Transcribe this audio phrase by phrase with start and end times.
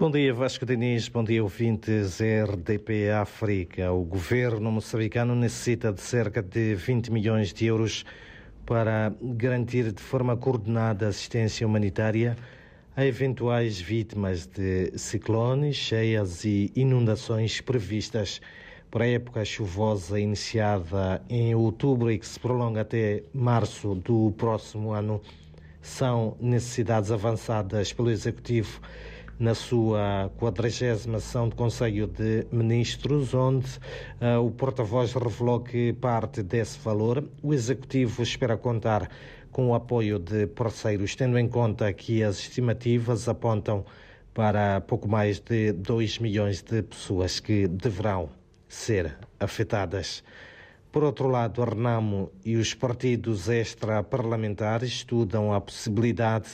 [0.00, 1.08] Bom dia, Vasco Diniz.
[1.08, 3.92] Bom dia, ouvintes RDP África.
[3.92, 8.06] O governo moçambicano necessita de cerca de 20 milhões de euros
[8.64, 12.34] para garantir de forma coordenada assistência humanitária
[12.96, 18.40] a eventuais vítimas de ciclones, cheias e inundações previstas
[18.90, 24.92] para a época chuvosa iniciada em outubro e que se prolonga até março do próximo
[24.92, 25.20] ano.
[25.82, 28.80] São necessidades avançadas pelo Executivo
[29.40, 33.66] na sua 40 sessão do Conselho de Ministros, onde
[34.20, 39.10] uh, o porta-voz revelou que parte desse valor o Executivo espera contar
[39.50, 43.82] com o apoio de parceiros, tendo em conta que as estimativas apontam
[44.34, 48.28] para pouco mais de 2 milhões de pessoas que deverão
[48.68, 50.22] ser afetadas.
[50.92, 56.50] Por outro lado, a Renamo e os partidos extra-parlamentares estudam a possibilidade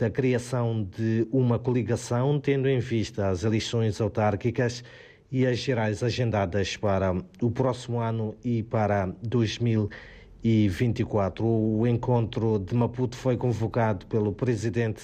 [0.00, 4.82] da criação de uma coligação, tendo em vista as eleições autárquicas
[5.30, 11.46] e as gerais agendadas para o próximo ano e para 2024.
[11.46, 15.02] O encontro de Maputo foi convocado pelo presidente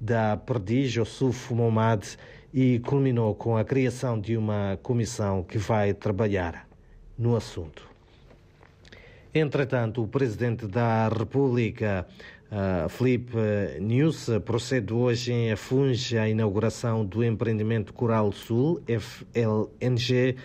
[0.00, 2.04] da Perdiz, Yusuf Momad,
[2.52, 6.66] e culminou com a criação de uma comissão que vai trabalhar
[7.16, 7.88] no assunto.
[9.32, 12.06] Entretanto, o presidente da República,
[12.52, 13.36] uh, Felipe
[13.80, 20.36] News, procede hoje em Afunge à inauguração do empreendimento Coral Sul, FLNG,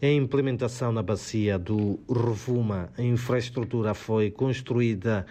[0.00, 2.90] em implementação na bacia do Revuma.
[2.96, 5.26] A infraestrutura foi construída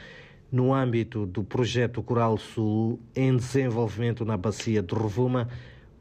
[0.51, 5.47] no âmbito do projeto Coral Sul, em desenvolvimento na bacia do Revuma,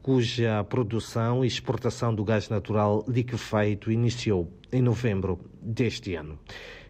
[0.01, 6.37] cuja produção e exportação do gás natural liquefeito iniciou em novembro deste ano.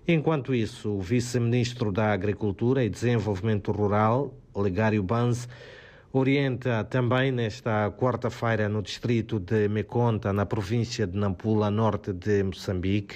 [0.10, 5.50] Enquanto isso, o vice-ministro da Agricultura e Desenvolvimento Rural, Olegário Banz,
[6.14, 13.16] orienta também nesta quarta-feira no distrito de Meconta, na província de Nampula, norte de Moçambique,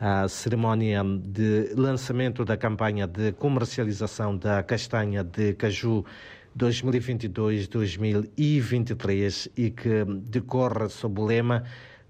[0.00, 6.02] a cerimónia de lançamento da campanha de comercialização da castanha de caju
[6.56, 11.64] 2022-2023 e que decorre sob o lema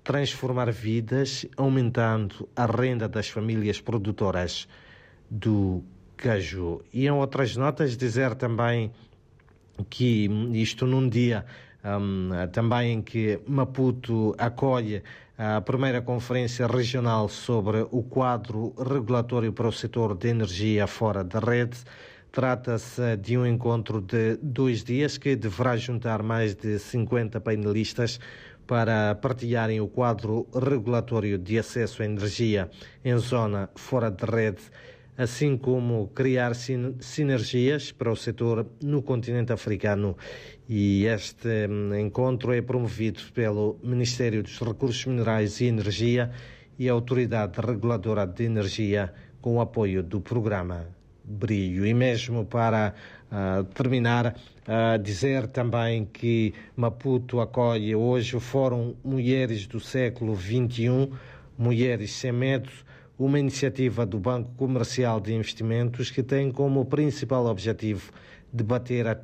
[0.04, 4.68] transformar vidas, aumentando a renda das famílias produtoras
[5.30, 5.82] do
[6.16, 6.82] caju.
[6.92, 8.90] E em outras notas, dizer também
[9.88, 11.44] que isto num dia
[11.84, 15.02] um, também em que Maputo acolhe
[15.36, 21.40] a primeira conferência regional sobre o quadro regulatório para o setor de energia fora da
[21.40, 21.78] rede.
[22.30, 28.18] Trata-se de um encontro de dois dias que deverá juntar mais de 50 painelistas
[28.72, 32.70] para partilharem o quadro regulatório de acesso à energia
[33.04, 34.62] em zona fora de rede,
[35.14, 40.16] assim como criar sinergias para o setor no continente africano.
[40.66, 46.30] E este hum, encontro é promovido pelo Ministério dos Recursos Minerais e Energia
[46.78, 49.12] e a Autoridade Reguladora de Energia,
[49.42, 51.86] com o apoio do programa Brilho.
[51.86, 52.94] E mesmo para
[53.30, 61.10] uh, terminar, a dizer também que Maputo acolhe hoje o Fórum Mulheres do Século XXI,
[61.58, 62.70] Mulheres Sem Medo,
[63.18, 68.12] uma iniciativa do Banco Comercial de Investimentos que tem como principal objetivo
[68.52, 69.14] debater a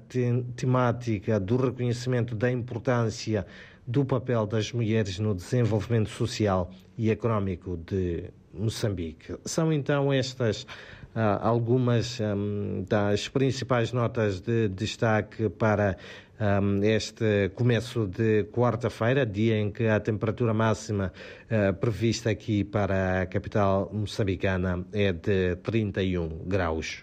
[0.57, 3.47] temática do reconhecimento da importância
[3.87, 9.37] do papel das mulheres no desenvolvimento social e económico de Moçambique.
[9.45, 10.67] São então estas uh,
[11.15, 15.97] algumas um, das principais notas de destaque para
[16.41, 21.13] um, este começo de quarta-feira, dia em que a temperatura máxima
[21.51, 26.97] uh, prevista aqui para a capital moçambicana é de 31 graus.